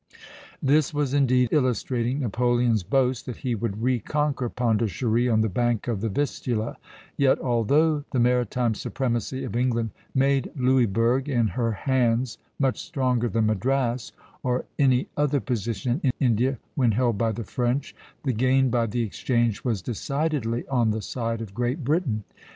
This 0.63 0.95
was 0.95 1.13
indeed 1.13 1.49
illustrating 1.51 2.21
Napoleon's 2.21 2.81
boast 2.81 3.27
that 3.27 3.35
he 3.45 3.53
would 3.53 3.83
reconquer 3.83 4.49
Pondicherry 4.49 5.29
on 5.29 5.41
the 5.41 5.47
bank 5.47 5.87
of 5.87 6.01
the 6.01 6.09
Vistula; 6.09 6.75
yet, 7.17 7.37
although 7.39 8.03
the 8.11 8.19
maritime 8.19 8.73
supremacy 8.73 9.43
of 9.43 9.55
England 9.55 9.91
made 10.15 10.49
Louisburg 10.55 11.29
in 11.29 11.49
her 11.49 11.71
hands 11.71 12.39
much 12.57 12.79
stronger 12.81 13.29
than 13.29 13.45
Madras, 13.45 14.11
or 14.41 14.65
any 14.79 15.07
other 15.17 15.39
position 15.39 16.01
in 16.03 16.13
India, 16.19 16.57
when 16.73 16.93
held 16.93 17.19
by 17.19 17.31
the 17.31 17.43
French, 17.43 17.95
the 18.23 18.33
gain 18.33 18.71
by 18.71 18.87
the 18.87 19.03
exchange 19.03 19.63
was 19.63 19.83
decidedly 19.83 20.67
on 20.67 20.89
the 20.89 21.03
side 21.03 21.41
of 21.41 21.53
Great 21.53 21.83
Britain. 21.83 22.23